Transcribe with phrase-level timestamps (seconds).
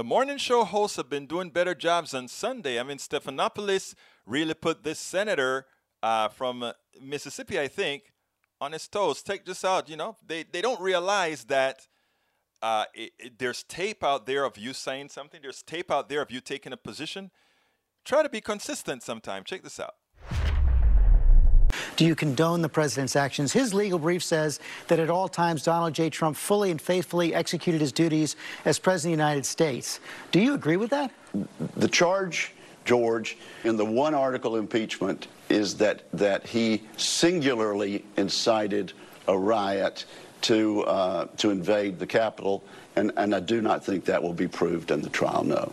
[0.00, 2.80] the morning show hosts have been doing better jobs on Sunday.
[2.80, 3.94] I mean, Stephanopoulos
[4.24, 5.66] really put this senator
[6.02, 8.14] uh, from Mississippi, I think,
[8.62, 9.22] on his toes.
[9.22, 9.90] Take this out.
[9.90, 11.86] You know, they, they don't realize that
[12.62, 16.22] uh, it, it, there's tape out there of you saying something, there's tape out there
[16.22, 17.30] of you taking a position.
[18.02, 19.44] Try to be consistent sometime.
[19.44, 19.96] Check this out.
[22.00, 23.52] Do you condone the president's actions?
[23.52, 24.58] His legal brief says
[24.88, 26.08] that at all times Donald J.
[26.08, 30.00] Trump fully and faithfully executed his duties as president of the United States.
[30.32, 31.10] Do you agree with that?
[31.76, 32.54] The charge,
[32.86, 38.94] George, in the one article impeachment is that, that he singularly incited
[39.28, 40.06] a riot
[40.40, 42.64] to, uh, to invade the Capitol,
[42.96, 45.70] and, and I do not think that will be proved in the trial, no.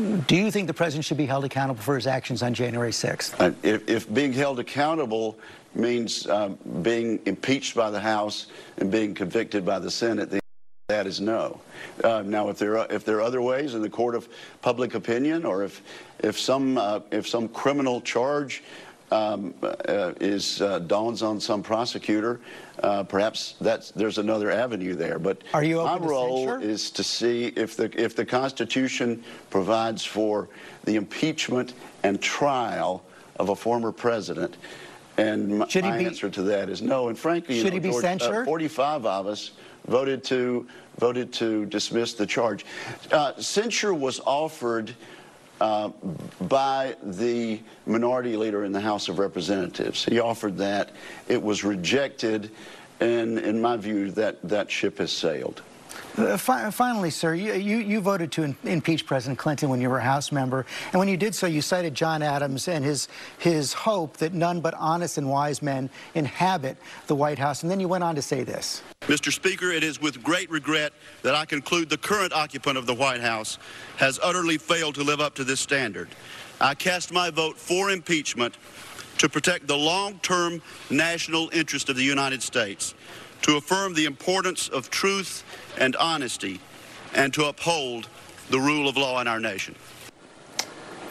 [0.00, 3.34] Do you think the president should be held accountable for his actions on January 6th?
[3.38, 5.38] Uh, if, if, being held accountable
[5.74, 8.46] means um, being impeached by the House
[8.78, 10.40] and being convicted by the Senate,
[10.88, 11.60] that is no.
[12.02, 14.28] Uh, now, if there are, if there are other ways in the court of
[14.62, 15.82] public opinion, or if
[16.20, 18.62] if some uh, if some criminal charge
[19.10, 22.40] um, uh, is uh, dawns on some prosecutor,
[22.82, 25.18] uh, perhaps that's there's another avenue there.
[25.18, 30.48] But Are you my role is to see if the if the Constitution provides for
[30.84, 33.02] the impeachment and trial
[33.36, 34.56] of a former president.
[35.16, 37.08] And my, my be, answer to that is no.
[37.08, 38.46] And frankly, should know, he be George, censured?
[38.46, 39.52] 45 of us
[39.86, 40.66] voted to
[40.98, 42.64] voted to dismiss the charge.
[43.10, 44.94] Uh, censure was offered
[45.60, 45.90] uh,
[46.42, 50.04] by the minority leader in the House of Representatives.
[50.04, 50.90] He offered that.
[51.28, 52.50] It was rejected,
[53.00, 55.62] and in my view, that, that ship has sailed.
[56.20, 59.96] Uh, fi finally, sir, you, you, you voted to impeach President Clinton when you were
[59.96, 63.72] a House member, and when you did so, you cited John Adams and his, his
[63.72, 66.76] hope that none but honest and wise men inhabit
[67.06, 67.62] the White House.
[67.62, 68.82] And then you went on to say this.
[69.02, 69.32] Mr.
[69.32, 73.22] Speaker, it is with great regret that I conclude the current occupant of the White
[73.22, 73.56] House
[73.96, 76.10] has utterly failed to live up to this standard.
[76.60, 78.58] I cast my vote for impeachment
[79.16, 80.60] to protect the long-term
[80.90, 82.94] national interest of the United States
[83.42, 85.44] to affirm the importance of truth
[85.78, 86.60] and honesty,
[87.14, 88.08] and to uphold
[88.50, 89.74] the rule of law in our nation.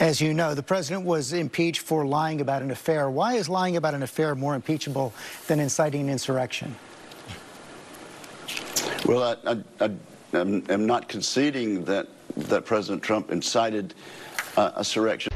[0.00, 3.08] As you know, the president was impeached for lying about an affair.
[3.10, 5.12] Why is lying about an affair more impeachable
[5.46, 6.74] than inciting an insurrection?
[9.06, 13.94] Well, I, I, I am not conceding that, that President Trump incited
[14.56, 15.32] uh, a insurrection.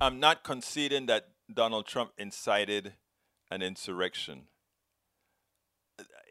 [0.00, 2.94] I'm not conceding that Donald Trump incited
[3.50, 4.42] an insurrection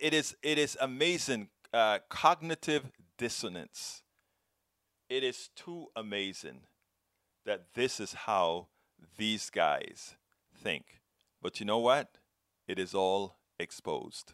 [0.02, 4.04] it is it is amazing uh, cognitive dissonance.
[5.10, 6.62] It is too amazing
[7.46, 8.68] that this is how
[9.18, 10.16] these guys
[10.64, 11.02] think.
[11.42, 12.18] But you know what?
[12.68, 14.34] It is all exposed.